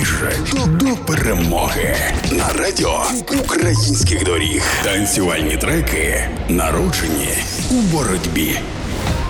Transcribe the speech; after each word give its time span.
Двіж 0.00 0.22
до 0.66 0.96
перемоги 1.06 1.96
на 2.32 2.52
радіо 2.52 3.02
українських 3.44 4.24
доріг. 4.24 4.62
Танцювальні 4.84 5.56
треки 5.56 6.28
народжені 6.48 7.28
у 7.70 7.74
боротьбі. 7.74 8.58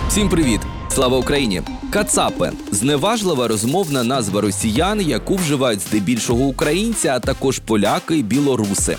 Всім 0.07 0.29
привіт! 0.29 0.59
Слава 0.89 1.17
Україні! 1.17 1.61
Кацапи 1.89 2.51
зневажлива 2.71 3.47
розмовна 3.47 4.03
назва 4.03 4.41
росіян, 4.41 5.01
яку 5.01 5.35
вживають 5.35 5.81
здебільшого 5.81 6.43
українці, 6.43 7.07
а 7.07 7.19
також 7.19 7.59
поляки 7.59 8.17
і 8.17 8.23
білоруси. 8.23 8.97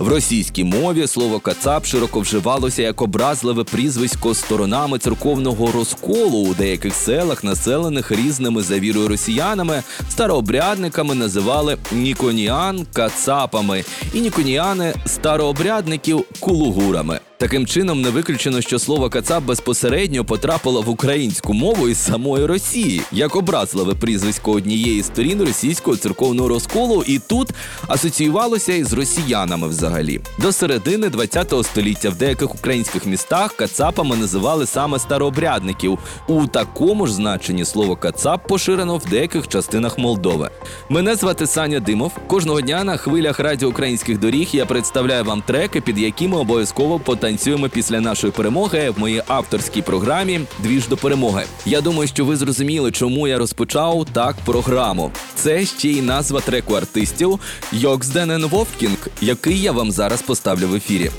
В 0.00 0.08
російській 0.08 0.64
мові 0.64 1.06
слово 1.06 1.40
кацап 1.40 1.86
широко 1.86 2.20
вживалося 2.20 2.82
як 2.82 3.02
образливе 3.02 3.64
прізвисько 3.64 4.34
сторонами 4.34 4.98
церковного 4.98 5.72
розколу 5.72 6.38
у 6.38 6.54
деяких 6.54 6.94
селах, 6.94 7.44
населених 7.44 8.12
різними 8.12 8.62
за 8.62 8.78
вірою 8.78 9.08
росіянами, 9.08 9.82
старообрядниками 10.10 11.14
називали 11.14 11.76
ніконіан 11.92 12.86
кацапами 12.92 13.84
і 14.14 14.20
ніконіани 14.20 14.94
старообрядників 15.06 16.24
кулугурами. 16.40 17.20
Таким 17.40 17.66
чином, 17.66 18.02
не 18.02 18.10
виключено, 18.10 18.60
що 18.60 18.78
слово 18.78 19.10
кацап 19.10 19.44
безпосередньо 19.44 20.24
потрапило 20.24 20.82
в 20.82 20.88
українську 20.88 21.52
мову 21.54 21.88
із 21.88 21.98
самої 21.98 22.46
Росії, 22.46 23.02
як 23.12 23.36
образливе 23.36 23.94
прізвисько 23.94 24.52
однієї 24.52 25.02
сторін 25.02 25.42
російського 25.42 25.96
церковного 25.96 26.48
розколу, 26.48 27.04
і 27.06 27.18
тут 27.18 27.48
асоціювалося 27.88 28.72
із 28.72 28.92
росіянами 28.92 29.68
взагалі. 29.68 29.89
До 30.38 30.52
середини 30.52 31.10
ХХ 31.10 31.64
століття 31.64 32.10
в 32.10 32.14
деяких 32.16 32.54
українських 32.54 33.06
містах 33.06 33.52
кацапами 33.52 34.16
називали 34.16 34.66
саме 34.66 34.98
старообрядників. 34.98 35.98
У 36.28 36.46
такому 36.46 37.06
ж 37.06 37.12
значенні 37.12 37.64
слово 37.64 37.96
кацап 37.96 38.48
поширено 38.48 38.96
в 38.96 39.04
деяких 39.06 39.48
частинах 39.48 39.98
Молдови. 39.98 40.50
Мене 40.88 41.14
звати 41.16 41.46
Саня 41.46 41.80
Димов. 41.80 42.12
Кожного 42.26 42.60
дня 42.60 42.84
на 42.84 42.96
хвилях 42.96 43.40
радіо 43.40 43.68
українських 43.68 44.18
доріг 44.18 44.48
я 44.52 44.66
представляю 44.66 45.24
вам 45.24 45.42
треки, 45.42 45.80
під 45.80 45.98
якими 45.98 46.36
обов'язково 46.36 46.98
потанцюємо 46.98 47.68
після 47.68 48.00
нашої 48.00 48.32
перемоги 48.32 48.90
в 48.90 49.00
моїй 49.00 49.22
авторській 49.26 49.82
програмі 49.82 50.40
Двіж 50.58 50.88
до 50.88 50.96
перемоги. 50.96 51.44
Я 51.66 51.80
думаю, 51.80 52.08
що 52.08 52.24
ви 52.24 52.36
зрозуміли, 52.36 52.92
чому 52.92 53.28
я 53.28 53.38
розпочав 53.38 54.06
так 54.12 54.36
програму. 54.44 55.10
Це 55.34 55.64
ще 55.66 55.88
й 55.88 56.02
назва 56.02 56.40
треку 56.40 56.74
артистів 56.74 57.40
Йоксденен 57.72 58.46
Вовкінг, 58.46 59.08
який 59.20 59.60
я 59.60 59.72
вам 59.80 59.92
зараз 59.92 60.22
поставлю 60.22 60.68
в 60.68 60.74
ефірі. 60.74 61.10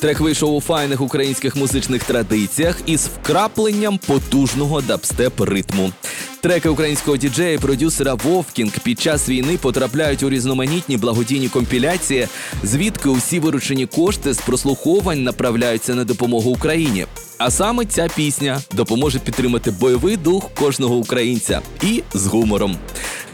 Трек 0.00 0.20
вийшов 0.20 0.54
у 0.54 0.60
файних 0.60 1.00
українських 1.00 1.56
музичних 1.56 2.04
традиціях 2.04 2.78
із 2.86 3.06
вкрапленням 3.06 3.98
потужного 3.98 4.80
дабстеп 4.80 5.40
ритму. 5.40 5.92
Треки 6.40 6.68
українського 6.68 7.16
діджея 7.16 7.52
і 7.52 7.58
продюсера 7.58 8.14
Вовкінг 8.14 8.78
під 8.82 9.00
час 9.00 9.28
війни 9.28 9.56
потрапляють 9.56 10.22
у 10.22 10.30
різноманітні 10.30 10.96
благодійні 10.96 11.48
компіляції, 11.48 12.28
звідки 12.62 13.08
усі 13.08 13.40
виручені 13.40 13.86
кошти 13.86 14.32
з 14.32 14.38
прослуховань 14.38 15.22
направляються 15.22 15.94
на 15.94 16.04
допомогу 16.04 16.50
Україні. 16.50 17.06
А 17.38 17.50
саме 17.50 17.84
ця 17.84 18.08
пісня 18.16 18.60
допоможе 18.72 19.18
підтримати 19.18 19.70
бойовий 19.70 20.16
дух 20.16 20.50
кожного 20.54 20.96
українця 20.96 21.60
і 21.82 22.02
з 22.14 22.26
гумором. 22.26 22.76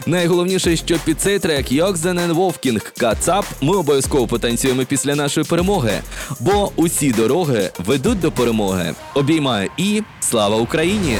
Найголовніше, 0.07 0.75
що 0.75 0.95
під 1.05 1.21
цей 1.21 1.39
трек 1.39 1.71
Йокзенен 1.71 2.31
Вовкінг 2.31 2.93
Кацап 2.97 3.45
ми 3.61 3.75
обов'язково 3.75 4.27
потанцюємо 4.27 4.85
після 4.85 5.15
нашої 5.15 5.45
перемоги, 5.45 6.01
бо 6.39 6.71
усі 6.75 7.11
дороги 7.11 7.71
ведуть 7.85 8.19
до 8.19 8.31
перемоги. 8.31 8.93
Обіймаю 9.15 9.69
і 9.77 10.01
слава 10.19 10.57
Україні! 10.57 11.17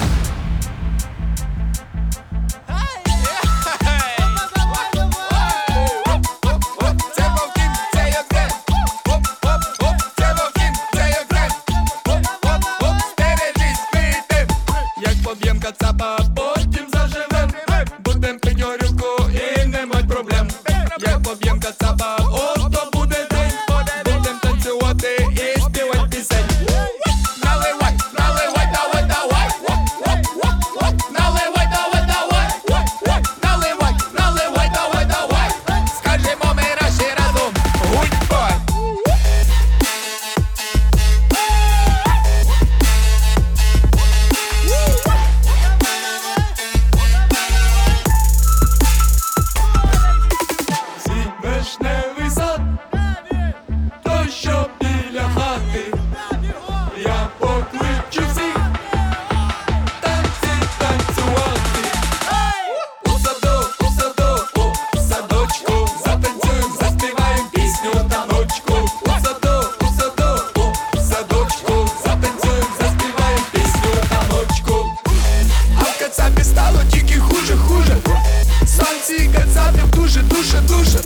Дуже, 79.93 80.21
дуже, 80.21 80.59
дуже. 80.61 80.99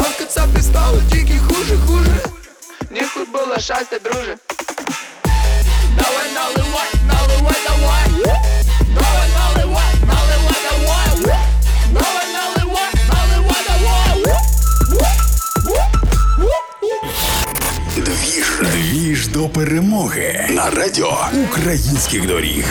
А 0.00 0.02
в 0.02 0.18
кацапі 0.18 0.62
стало 0.62 0.98
тільки 1.12 1.38
хуже, 1.38 1.76
хуже. 1.86 2.16
Ніхуй 2.90 3.24
було 3.32 3.58
щастя, 3.58 3.98
друже. 4.04 4.36
Давай 5.96 6.32
наливай, 6.34 6.90
наливай, 7.06 7.56
давай. 7.66 8.36
Давай 8.94 9.28
наливай, 9.38 9.94
наливай, 10.06 10.56
давай. 10.70 11.38
Давай 11.92 12.26
наливай, 12.32 12.92
наливай, 13.08 13.62
давай. 13.68 14.36
Двіж, 17.96 18.46
двіж 18.72 19.28
до 19.28 19.48
перемоги 19.48 20.46
на 20.50 20.70
радіо 20.70 21.18
українських 21.50 22.26
доріг. 22.26 22.64